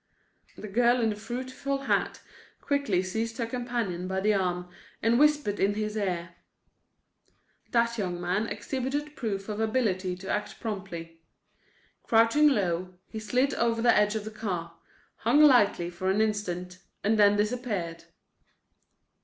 The 0.57 0.67
girl 0.67 0.99
in 0.99 1.11
the 1.11 1.15
fruitful 1.15 1.83
hat 1.83 2.21
quickly 2.59 3.03
seized 3.03 3.37
her 3.37 3.45
companion 3.45 4.07
by 4.07 4.19
the 4.19 4.33
arm 4.33 4.67
and 4.99 5.19
whispered 5.19 5.59
in 5.59 5.75
his 5.75 5.95
ear. 5.95 6.33
That 7.69 7.99
young 7.99 8.19
man 8.19 8.47
exhibited 8.47 9.15
proof 9.15 9.47
of 9.47 9.59
ability 9.59 10.15
to 10.15 10.27
act 10.27 10.59
promptly. 10.59 11.21
Crouching 12.01 12.47
low, 12.47 12.95
he 13.09 13.19
slid 13.19 13.53
over 13.53 13.79
the 13.83 13.95
edge 13.95 14.15
of 14.15 14.25
the 14.25 14.31
car, 14.31 14.75
hung 15.17 15.43
lightly 15.43 15.91
for 15.91 16.09
an 16.09 16.19
instant, 16.19 16.79
and 17.03 17.19
then 17.19 17.37
disappeared. 17.37 18.05